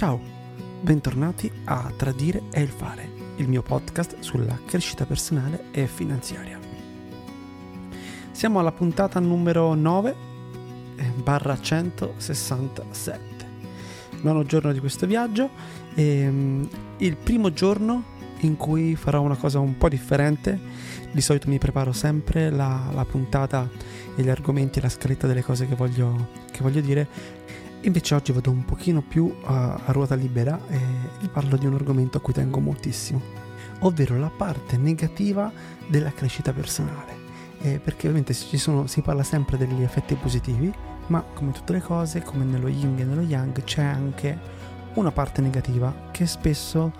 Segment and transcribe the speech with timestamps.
[0.00, 0.18] Ciao,
[0.80, 3.06] bentornati a Tradire è il fare,
[3.36, 6.58] il mio podcast sulla crescita personale e finanziaria.
[8.30, 10.16] Siamo alla puntata numero 9
[10.96, 13.46] eh, barra 167.
[14.22, 15.50] Nono giorno di questo viaggio
[15.94, 18.02] e um, il primo giorno
[18.40, 20.58] in cui farò una cosa un po' differente.
[21.12, 23.68] Di solito mi preparo sempre la, la puntata
[24.16, 27.06] e gli argomenti la scaletta delle cose che voglio, che voglio dire
[27.82, 30.78] Invece oggi vado un pochino più a, a ruota libera e
[31.18, 33.22] vi parlo di un argomento a cui tengo moltissimo,
[33.80, 35.50] ovvero la parte negativa
[35.86, 37.28] della crescita personale.
[37.62, 40.70] Eh, perché ovviamente sono, si parla sempre degli effetti positivi,
[41.06, 44.38] ma come tutte le cose, come nello yin e nello yang, c'è anche
[44.94, 46.92] una parte negativa che spesso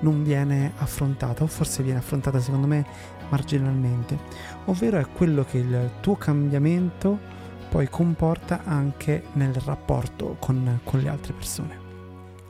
[0.00, 2.84] non viene affrontata, o forse viene affrontata secondo me
[3.30, 4.18] marginalmente,
[4.66, 7.35] ovvero è quello che il tuo cambiamento
[7.68, 11.84] poi comporta anche nel rapporto con, con le altre persone.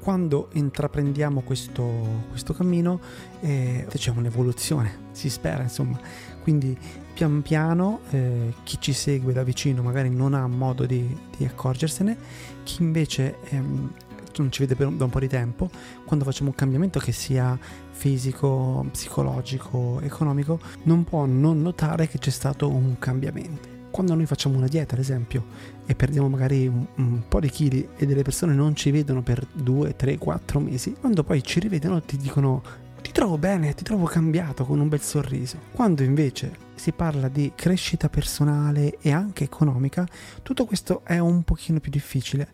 [0.00, 3.00] Quando intraprendiamo questo, questo cammino
[3.40, 5.98] eh, c'è un'evoluzione, si spera insomma,
[6.42, 6.76] quindi
[7.12, 12.16] pian piano eh, chi ci segue da vicino magari non ha modo di, di accorgersene,
[12.62, 13.92] chi invece ehm,
[14.36, 15.68] non ci vede da un po' di tempo,
[16.06, 17.58] quando facciamo un cambiamento che sia
[17.90, 24.56] fisico, psicologico, economico, non può non notare che c'è stato un cambiamento quando noi facciamo
[24.56, 25.44] una dieta, ad esempio,
[25.86, 29.46] e perdiamo magari un, un, po' di chili e delle persone non ci vedono per
[29.52, 32.62] 2, 3, 4 mesi, quando poi ci rivedono ti dicono
[33.00, 35.58] ti trovo bene, ti trovo cambiato con un bel sorriso.
[35.72, 40.06] Quando invece si parla di crescita personale e anche economica,
[40.42, 42.48] tutto questo è un pochino più difficile.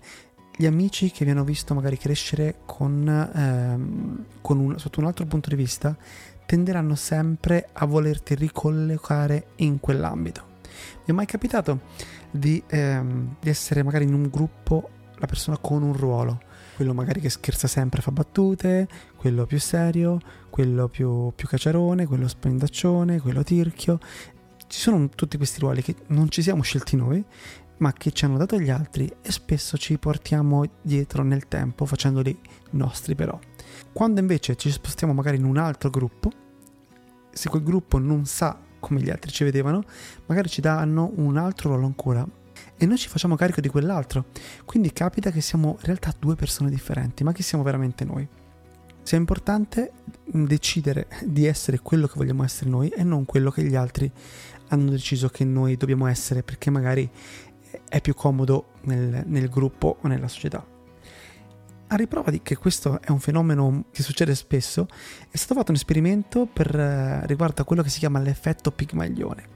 [0.57, 5.27] Gli amici che vi hanno visto magari crescere con, ehm, con un, sotto un altro
[5.27, 5.97] punto di vista
[6.47, 10.54] tenderanno sempre a volerti ricollocare in quell'ambito
[11.05, 11.81] vi è mai capitato
[12.31, 16.41] di, ehm, di essere magari in un gruppo la persona con un ruolo?
[16.77, 20.19] Quello magari che scherza sempre, fa battute, quello più serio,
[20.51, 23.99] quello più, più caciarone, quello spendaccione, quello tirchio.
[24.67, 27.25] Ci sono tutti questi ruoli che non ci siamo scelti noi,
[27.79, 32.39] ma che ci hanno dato gli altri e spesso ci portiamo dietro nel tempo facendoli
[32.71, 33.39] nostri però.
[33.93, 36.31] Quando invece ci spostiamo magari in un altro gruppo,
[37.31, 39.83] se quel gruppo non sa come gli altri ci vedevano,
[40.27, 42.27] magari ci danno un altro ruolo ancora
[42.77, 44.27] e noi ci facciamo carico di quell'altro.
[44.67, 48.29] Quindi capita che siamo in realtà due persone differenti, ma che siamo veramente noi.
[49.03, 49.93] Sia importante
[50.25, 54.11] decidere di essere quello che vogliamo essere noi e non quello che gli altri
[54.69, 57.09] hanno deciso che noi dobbiamo essere perché magari
[57.89, 60.74] è più comodo nel, nel gruppo o nella società.
[61.95, 64.89] A riprova di che questo è un fenomeno che succede spesso,
[65.31, 69.47] è stato fatto un esperimento per, eh, riguardo a quello che si chiama l'effetto Pigmaglione.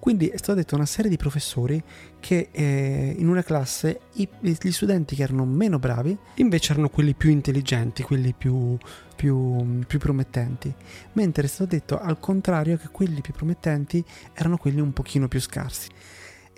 [0.00, 1.80] Quindi è stata detta una serie di professori
[2.18, 7.14] che eh, in una classe i, gli studenti che erano meno bravi invece erano quelli
[7.14, 8.76] più intelligenti, quelli più,
[9.14, 10.74] più, più promettenti,
[11.12, 15.40] mentre è stato detto al contrario che quelli più promettenti erano quelli un pochino più
[15.40, 15.88] scarsi.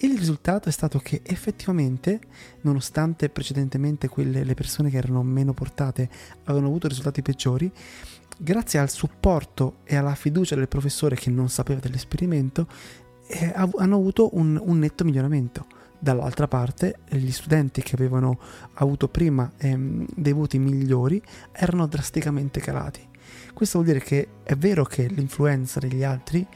[0.00, 2.20] Il risultato è stato che effettivamente,
[2.60, 6.08] nonostante precedentemente quelle, le persone che erano meno portate
[6.44, 7.70] avevano avuto risultati peggiori,
[8.38, 12.68] grazie al supporto e alla fiducia del professore che non sapeva dell'esperimento,
[13.26, 15.66] eh, hanno avuto un, un, netto miglioramento.
[15.98, 18.38] Dall'altra parte, gli studenti che avevano
[18.74, 21.20] avuto prima ehm, dei voti migliori
[21.50, 23.04] erano drasticamente calati.
[23.58, 26.46] Questo vuol dire che è vero che l'influenza degli altri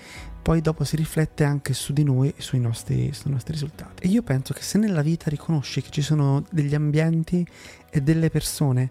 [0.41, 4.05] poi dopo si riflette anche su di noi e sui nostri, sui nostri risultati.
[4.05, 7.45] E io penso che se nella vita riconosci che ci sono degli ambienti
[7.91, 8.89] e delle persone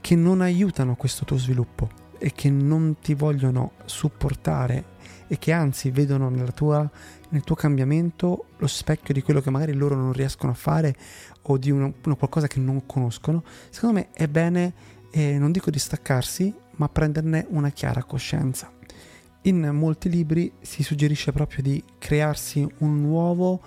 [0.00, 4.84] che non aiutano questo tuo sviluppo e che non ti vogliono supportare
[5.28, 6.90] e che anzi vedono tua,
[7.28, 10.96] nel tuo cambiamento lo specchio di quello che magari loro non riescono a fare
[11.42, 14.72] o di uno, uno qualcosa che non conoscono, secondo me è bene,
[15.12, 18.72] eh, non dico distaccarsi, ma prenderne una chiara coscienza.
[19.42, 23.60] In molti libri si suggerisce proprio di crearsi un nuovo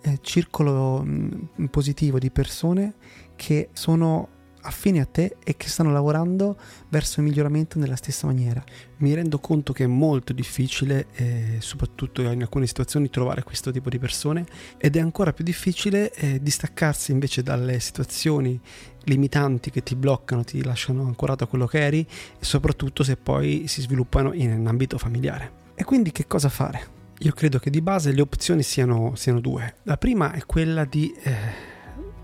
[0.00, 2.94] eh, circolo mh, mm, positivo di persone
[3.36, 6.56] che sono affini a te e che stanno lavorando
[6.88, 8.62] verso il miglioramento nella stessa maniera.
[8.98, 13.90] Mi rendo conto che è molto difficile, eh, soprattutto in alcune situazioni, trovare questo tipo
[13.90, 14.46] di persone
[14.78, 18.58] ed è ancora più difficile eh, distaccarsi invece dalle situazioni
[19.04, 23.64] limitanti che ti bloccano, ti lasciano ancorato a quello che eri e soprattutto se poi
[23.66, 25.60] si sviluppano in un ambito familiare.
[25.74, 27.00] E quindi che cosa fare?
[27.18, 29.76] Io credo che di base le opzioni siano, siano due.
[29.84, 31.12] La prima è quella di...
[31.22, 31.70] Eh,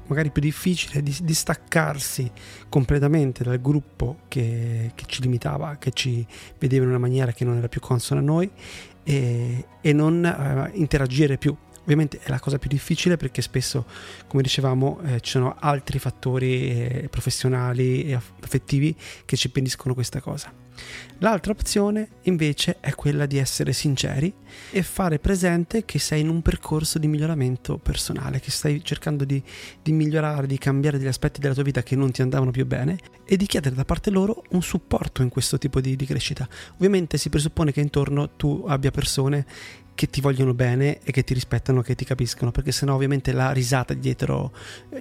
[0.08, 2.30] magari più difficile di distaccarsi
[2.68, 6.26] completamente dal gruppo che, che, ci limitava, che ci
[6.58, 8.50] vedeva in una maniera che non era più consona a noi
[9.04, 11.56] e, e non uh, interagire più.
[11.88, 13.86] Ovviamente è la cosa più difficile perché spesso,
[14.26, 18.94] come dicevamo, eh, ci sono altri fattori eh, professionali e affettivi
[19.24, 20.52] che ci impediscono questa cosa.
[21.20, 24.30] L'altra opzione invece è quella di essere sinceri
[24.70, 29.42] e fare presente che sei in un percorso di miglioramento personale, che stai cercando di,
[29.82, 32.98] di, migliorare, di cambiare degli aspetti della tua vita che non ti andavano più bene
[33.24, 36.46] e di chiedere da parte loro un supporto in questo tipo di, di crescita.
[36.74, 39.46] Ovviamente si presuppone che intorno tu abbia persone
[39.98, 43.50] che ti vogliono bene e che ti rispettano, che ti capiscono, perché sennò ovviamente la
[43.50, 44.52] risata dietro,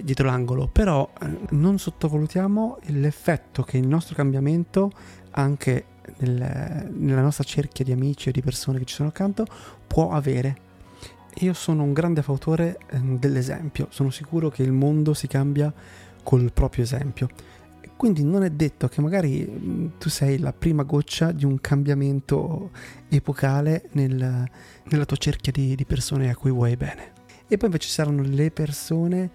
[0.02, 0.66] dietro l'angolo.
[0.66, 4.90] Però eh, non sottovalutiamo l'effetto che il nostro cambiamento
[5.30, 5.84] anche
[6.16, 9.46] nel, nella nostra cerchia di amici o di persone che ci sono accanto
[9.86, 10.56] può avere.
[11.42, 15.72] Io sono un grande fautore ehm, dell'esempio, sono sicuro che il mondo si cambia
[16.24, 17.28] col proprio esempio.
[17.98, 22.70] Quindi non è detto che magari tu sei la prima goccia di un cambiamento
[23.08, 24.48] epocale nel,
[24.84, 27.10] nella tua cerchia di, di, persone a cui vuoi bene.
[27.48, 29.30] E poi invece ci saranno le persone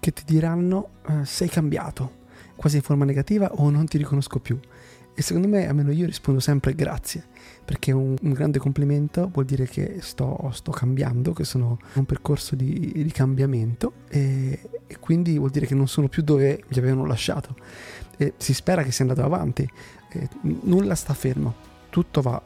[0.00, 2.24] che ti diranno uh, sei cambiato,
[2.56, 4.58] quasi in forma negativa o non ti riconosco più.
[5.18, 7.24] E secondo me, almeno io rispondo sempre grazie,
[7.64, 12.04] perché un, un grande complimento vuol dire che sto, sto, cambiando, che sono in un
[12.04, 16.78] percorso di, di cambiamento e, e, quindi vuol dire che non sono più dove mi
[16.78, 17.56] avevano lasciato.
[18.16, 19.68] E si spera che sia andato avanti,
[20.10, 21.54] e nulla sta fermo,
[21.90, 22.40] tutto va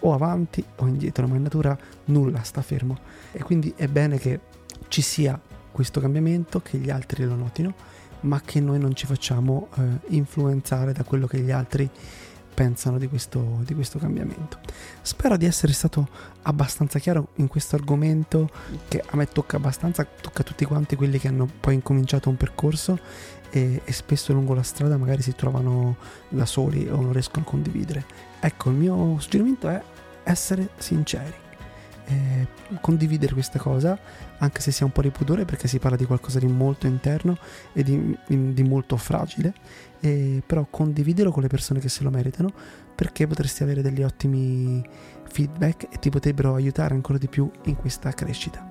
[0.00, 1.76] o avanti o indietro, ma in natura
[2.06, 2.98] nulla sta fermo.
[3.32, 4.40] E quindi è bene che
[4.88, 9.68] ci sia questo cambiamento, che gli altri lo notino ma che noi non ci facciamo
[9.76, 11.88] eh, influenzare da quello che gli altri
[12.54, 14.58] pensano di questo, di questo, cambiamento.
[15.02, 16.08] Spero di essere stato
[16.42, 18.50] abbastanza chiaro in questo argomento
[18.88, 22.36] che a me tocca abbastanza, tocca a tutti quanti quelli che hanno poi incominciato un
[22.36, 22.98] percorso
[23.50, 25.96] e, e spesso lungo la strada magari si trovano
[26.28, 28.04] da soli o non riescono a condividere.
[28.40, 29.82] Ecco, il mio suggerimento è
[30.24, 31.46] essere sinceri
[32.08, 32.46] eh,
[32.80, 33.98] condividere questa cosa,
[34.38, 36.86] anche se si ha un po' di pudore perché si parla di qualcosa di molto
[36.86, 37.36] interno
[37.72, 39.52] e di, di molto fragile,
[40.00, 42.50] eh, però condividilo con le persone che se lo meritano
[42.94, 44.82] perché potresti avere degli ottimi
[45.30, 48.66] feedback e ti potrebbero aiutare ancora di più in questa crescita.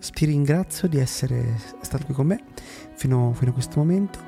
[0.00, 2.42] Ti ringrazio di essere stato qui con me
[2.94, 4.18] fino, fino a questo momento.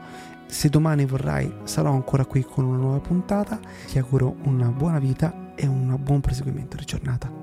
[0.46, 3.60] Se domani vorrai sarò ancora qui con una nuova puntata.
[3.86, 7.42] Ti auguro una buona vita e un buon proseguimento di giornata.